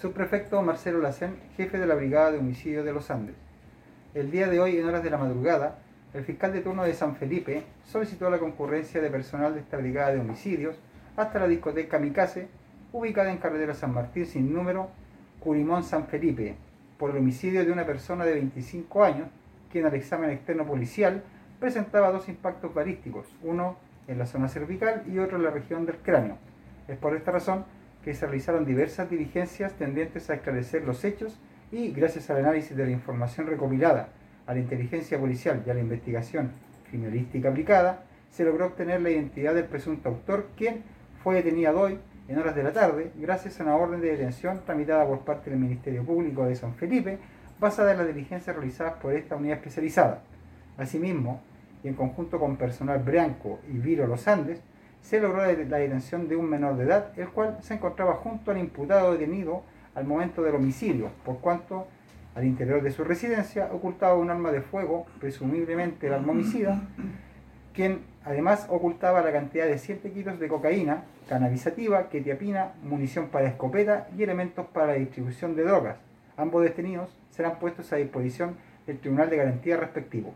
[0.00, 3.34] Subprefecto Marcelo Lacén, jefe de la Brigada de Homicidio de los Andes.
[4.14, 5.78] El día de hoy, en horas de la madrugada,
[6.14, 10.12] el fiscal de turno de San Felipe solicitó la concurrencia de personal de esta Brigada
[10.12, 10.76] de Homicidios
[11.16, 12.46] hasta la discoteca Micase,
[12.92, 14.88] ubicada en carretera San Martín sin número,
[15.40, 16.54] Curimón San Felipe,
[16.96, 19.28] por el homicidio de una persona de 25 años,
[19.72, 21.24] quien al examen externo policial
[21.58, 23.76] presentaba dos impactos balísticos, uno
[24.06, 26.38] en la zona cervical y otro en la región del cráneo.
[26.86, 27.64] Es por esta razón
[28.08, 31.38] que se realizaron diversas diligencias tendientes a esclarecer los hechos
[31.70, 34.08] y, gracias al análisis de la información recopilada,
[34.46, 36.52] a la inteligencia policial y a la investigación
[36.88, 40.84] criminalística aplicada, se logró obtener la identidad del presunto autor, quien
[41.22, 45.06] fue detenido hoy en horas de la tarde, gracias a una orden de detención tramitada
[45.06, 47.18] por parte del Ministerio Público de San Felipe,
[47.60, 50.22] basada en las diligencias realizadas por esta unidad especializada.
[50.78, 51.42] Asimismo,
[51.84, 54.62] y en conjunto con personal Branco y Viro Los Andes,
[55.02, 58.58] se logró la detención de un menor de edad, el cual se encontraba junto al
[58.58, 59.62] imputado detenido
[59.94, 61.86] al momento del homicidio, por cuanto
[62.34, 66.82] al interior de su residencia ocultaba un arma de fuego, presumiblemente el arma homicida,
[67.72, 74.08] quien además ocultaba la cantidad de 7 kilos de cocaína, cannabisativa, ketiapina, munición para escopeta
[74.16, 75.96] y elementos para la distribución de drogas.
[76.36, 78.56] Ambos detenidos serán puestos a disposición
[78.86, 80.32] del Tribunal de Garantía respectivo.